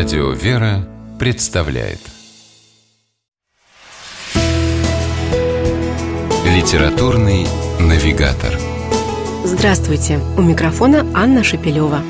Радио 0.00 0.30
«Вера» 0.30 0.88
представляет 1.18 1.98
Литературный 6.46 7.46
навигатор 7.78 8.58
Здравствуйте! 9.44 10.18
У 10.38 10.40
микрофона 10.40 11.04
Анна 11.12 11.44
Шепелева. 11.44 12.00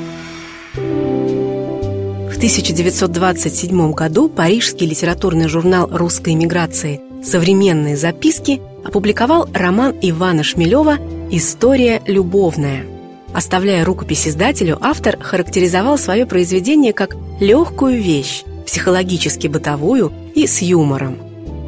В 0.73 2.37
1927 2.37 3.91
году 3.91 4.29
парижский 4.29 4.87
литературный 4.87 5.49
журнал 5.49 5.89
русской 5.91 6.31
эмиграции 6.31 7.01
«Современные 7.21 7.97
записки» 7.97 8.61
опубликовал 8.85 9.49
роман 9.53 9.97
Ивана 10.01 10.43
Шмелева 10.43 10.95
«История 11.29 12.01
любовная». 12.07 12.90
Оставляя 13.33 13.85
рукопись 13.85 14.27
издателю, 14.27 14.77
автор 14.81 15.17
характеризовал 15.21 15.97
свое 15.97 16.25
произведение 16.25 16.91
как 16.91 17.15
легкую 17.39 18.01
вещь, 18.01 18.43
психологически 18.65 19.47
бытовую 19.47 20.11
и 20.35 20.47
с 20.47 20.61
юмором. 20.61 21.17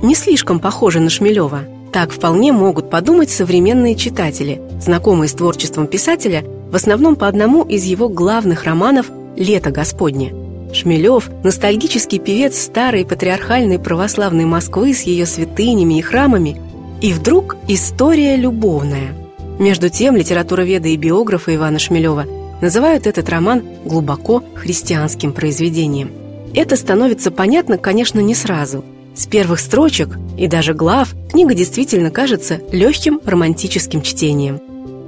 Не 0.02 0.16
слишком 0.16 0.60
похоже 0.60 1.00
на 1.00 1.10
Шмелева. 1.10 1.62
Так 1.94 2.12
вполне 2.12 2.52
могут 2.52 2.90
подумать 2.90 3.30
современные 3.30 3.96
читатели, 3.96 4.62
знакомые 4.82 5.30
с 5.30 5.34
творчеством 5.34 5.88
писателя, 5.88 6.44
в 6.44 6.76
основном 6.76 7.16
по 7.16 7.28
одному 7.28 7.64
из 7.64 7.84
его 7.84 8.10
главных 8.10 8.64
романов 8.64 9.12
«Лето 9.38 9.70
Господне». 9.70 10.34
Шмелев– 10.74 11.30
ностальгический 11.44 12.18
певец 12.18 12.60
старой 12.60 13.06
патриархальной 13.06 13.78
православной 13.78 14.46
Москвы 14.46 14.94
с 14.94 15.04
ее 15.04 15.28
святынями 15.28 16.00
и 16.00 16.02
храмами, 16.02 16.60
и 17.00 17.14
вдруг 17.14 17.56
история 17.68 18.36
любовная– 18.36 19.14
между 19.60 19.90
тем, 19.90 20.16
литературоведы 20.16 20.94
и 20.94 20.98
биографы 20.98 21.56
Ивана 21.56 21.80
Шмелева 21.80 22.26
называют 22.62 23.08
этот 23.08 23.30
роман 23.30 23.64
глубоко 23.86 24.44
христианским 24.56 25.34
произведением. 25.34 26.12
Это 26.56 26.76
становится 26.76 27.30
понятно, 27.32 27.78
конечно, 27.78 28.20
не 28.20 28.36
сразу. 28.36 28.84
С 29.16 29.28
первых 29.28 29.60
строчек 29.60 30.18
и 30.38 30.48
даже 30.48 30.74
глав 30.74 31.14
книга 31.30 31.54
действительно 31.54 32.10
кажется 32.10 32.62
легким 32.72 33.20
романтическим 33.24 34.02
чтением. 34.02 34.60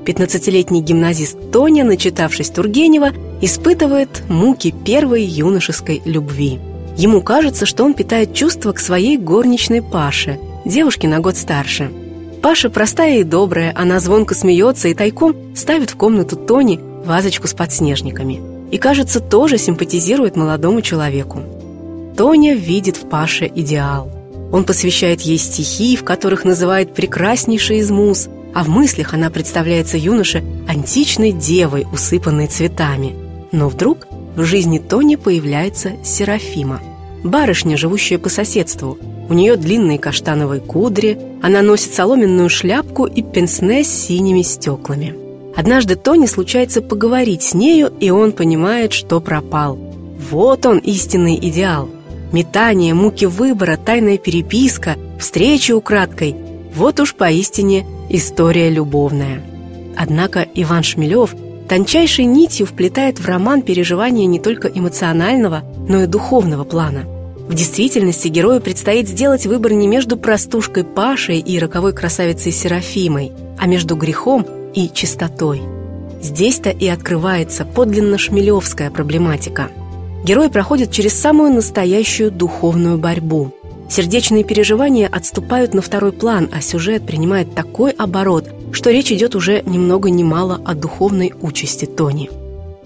15-летний 0.05 0.81
гимназист 0.81 1.51
Тоня, 1.51 1.83
начитавшись 1.83 2.51
Тургенева, 2.51 3.11
испытывает 3.41 4.23
муки 4.29 4.73
первой 4.85 5.23
юношеской 5.23 6.03
любви. 6.05 6.59
Ему 6.97 7.21
кажется, 7.21 7.65
что 7.65 7.83
он 7.83 7.95
питает 7.95 8.33
чувства 8.33 8.71
к 8.71 8.79
своей 8.79 9.17
горничной 9.17 9.81
Паше, 9.81 10.39
девушке 10.65 11.07
на 11.07 11.19
год 11.19 11.35
старше– 11.35 11.91
Паша 12.41 12.69
простая 12.69 13.19
и 13.19 13.23
добрая, 13.23 13.73
она 13.75 13.99
звонко 13.99 14.35
смеется 14.35 14.87
и 14.87 14.93
тайком 14.93 15.35
ставит 15.55 15.89
в 15.89 15.95
комнату 15.95 16.35
Тони 16.35 16.79
вазочку 17.05 17.47
с 17.47 17.53
подснежниками. 17.53 18.41
И, 18.71 18.77
кажется, 18.77 19.19
тоже 19.19 19.57
симпатизирует 19.57 20.35
молодому 20.35 20.81
человеку. 20.81 21.41
Тоня 22.17 22.55
видит 22.55 22.97
в 22.97 23.07
Паше 23.09 23.51
идеал. 23.53 24.11
Он 24.51 24.63
посвящает 24.63 25.21
ей 25.21 25.37
стихи, 25.37 25.95
в 25.95 26.03
которых 26.03 26.45
называет 26.45 26.93
прекраснейший 26.93 27.79
из 27.79 27.91
муз, 27.91 28.27
а 28.53 28.63
в 28.63 28.69
мыслях 28.69 29.13
она 29.13 29.29
представляется 29.29 29.97
юноше 29.97 30.43
античной 30.67 31.31
девой, 31.31 31.85
усыпанной 31.91 32.47
цветами. 32.47 33.15
Но 33.51 33.69
вдруг 33.69 34.07
в 34.35 34.43
жизни 34.43 34.79
Тони 34.79 35.15
появляется 35.15 35.93
Серафима, 36.03 36.81
барышня, 37.23 37.77
живущая 37.77 38.17
по 38.17 38.29
соседству– 38.29 38.97
у 39.27 39.33
нее 39.33 39.55
длинные 39.55 39.97
каштановые 39.97 40.61
кудри, 40.61 41.17
она 41.41 41.61
носит 41.61 41.93
соломенную 41.93 42.49
шляпку 42.49 43.05
и 43.05 43.23
пенсне 43.23 43.83
с 43.83 43.87
синими 43.87 44.43
стеклами. 44.43 45.15
Однажды 45.55 45.95
Тони 45.95 46.27
случается 46.27 46.81
поговорить 46.81 47.41
с 47.41 47.53
нею, 47.53 47.91
и 47.99 48.09
он 48.09 48.33
понимает, 48.33 48.93
что 48.93 49.19
пропал. 49.19 49.77
Вот 50.29 50.65
он, 50.65 50.77
истинный 50.79 51.35
идеал. 51.35 51.89
Метание, 52.31 52.93
муки 52.93 53.25
выбора, 53.25 53.77
тайная 53.77 54.17
переписка, 54.17 54.95
встречи 55.19 55.71
украдкой– 55.71 56.35
вот 56.75 56.99
уж 56.99 57.15
поистине 57.15 57.85
история 58.09 58.69
любовная. 58.69 59.41
Однако 59.95 60.45
Иван 60.55 60.83
Шмелев 60.83 61.33
тончайшей 61.69 62.25
нитью 62.25 62.65
вплетает 62.65 63.19
в 63.19 63.25
роман 63.25 63.61
переживания 63.61 64.25
не 64.25 64.39
только 64.39 64.67
эмоционального, 64.67 65.63
но 65.87 66.03
и 66.03 66.07
духовного 66.07 66.65
плана– 66.65 67.05
в 67.47 67.53
действительности 67.53 68.27
герою 68.27 68.59
предстоит 68.59 69.07
сделать 69.07 69.45
выбор 69.45 69.73
не 69.73 69.87
между 69.87 70.17
простушкой 70.17 70.83
Пашей 70.83 71.39
и 71.39 71.59
роковой 71.59 71.93
красавицей 71.93 72.51
Серафимой, 72.51 73.31
а 73.57 73.67
между 73.67 73.95
грехом 73.95 74.45
и 74.73 74.89
чистотой. 74.91 75.61
Здесь-то 76.21 76.71
и 76.71 76.87
открывается 76.87 77.63
подлинно 77.65 78.17
шмелевская 78.17 78.89
проблематика. 78.89 79.69
Герой 80.23 80.49
проходит 80.49 80.91
через 80.91 81.13
самую 81.13 81.53
настоящую 81.53 82.31
духовную 82.31 82.97
борьбу. 82.97 83.51
Сердечные 83.89 84.43
переживания 84.43 85.07
отступают 85.07 85.75
на 85.75 85.83
второй 85.83 86.13
план, 86.13 86.49
а 86.51 86.61
сюжет 86.61 87.05
принимает 87.05 87.53
такой 87.53 87.91
оборот, 87.91 88.49
что 88.71 88.89
речь 88.89 89.11
идет 89.11 89.35
уже 89.35 89.61
ни 89.67 89.77
много 89.77 90.09
ни 90.09 90.23
мало 90.23 90.59
о 90.65 90.73
духовной 90.73 91.33
участи 91.39 91.85
Тони. 91.85 92.44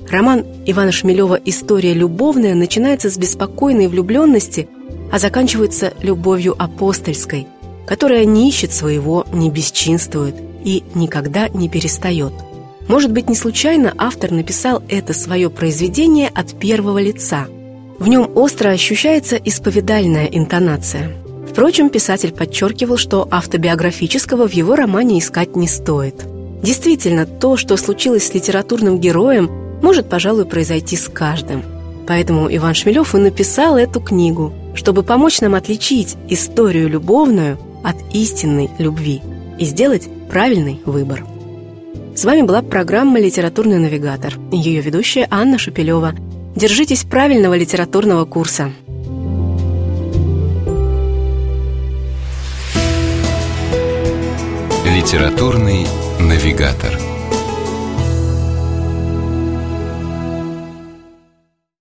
Роман 0.09 0.44
Ивана 0.66 0.92
Шмелева 0.92 1.40
«История 1.46 1.94
любовная» 1.94 2.56
начинается 2.56 3.12
с 3.12 3.18
беспокойной 3.18 3.88
влюбленности, 3.88 4.68
а 5.12 5.20
заканчивается 5.20 5.94
любовью 6.02 6.56
апостольской, 6.58 7.46
которая 7.86 8.25
не 8.25 8.50
ищет 8.50 8.74
своего, 8.74 9.28
не 9.31 9.52
бесчинствует 9.52 10.36
и 10.64 10.84
никогда 10.96 11.48
не 11.50 11.69
перестает. 11.69 12.34
Может 12.88 13.12
быть, 13.12 13.30
не 13.30 13.36
случайно 13.36 13.94
автор 14.00 14.31
написал 14.31 14.81
это 14.90 15.14
свое 15.14 15.52
произведение 15.52 16.30
от 16.30 16.59
первого 16.59 17.00
лица. 17.00 17.46
В 18.00 18.08
нем 18.08 18.31
остро 18.34 18.69
ощущается 18.69 19.36
исповедальная 19.36 20.25
интонация. 20.25 21.12
Впрочем, 21.48 21.92
писатель 21.92 22.31
подчеркивал, 22.31 22.98
что 22.98 23.28
автобиографического 23.30 24.48
в 24.48 24.53
его 24.53 24.75
романе 24.75 25.19
искать 25.19 25.56
не 25.56 25.68
стоит. 25.68 26.16
Действительно, 26.64 27.28
то, 27.28 27.58
что 27.58 27.78
случилось 27.78 28.28
с 28.28 28.34
литературным 28.34 29.00
героем, 29.00 29.69
может, 29.81 30.09
пожалуй, 30.09 30.45
произойти 30.45 30.95
с 30.95 31.07
каждым. 31.07 31.63
Поэтому 32.07 32.47
Иван 32.53 32.73
Шмелев 32.73 33.13
и 33.13 33.19
написал 33.19 33.78
эту 33.78 34.00
книгу, 34.00 34.53
чтобы 34.73 35.03
помочь 35.03 35.41
нам 35.41 35.56
отличить 35.56 36.17
историю 36.28 36.90
любовную 36.90 37.59
от 37.84 37.95
истинной 38.13 38.69
любви 38.79 39.22
и 39.57 39.66
сделать 39.66 40.09
правильный 40.29 40.81
выбор. 40.85 41.23
С 42.16 42.25
вами 42.25 42.41
была 42.41 42.62
программа 42.62 43.19
«Литературный 43.19 43.78
навигатор» 43.78 44.34
ее 44.51 44.81
ведущая 44.81 45.28
Анна 45.29 45.57
Шапилева. 45.57 46.13
Держитесь 46.56 47.03
правильного 47.03 47.56
литературного 47.56 48.25
курса. 48.25 48.72
«Литературный 54.85 55.88
навигатор» 56.19 57.19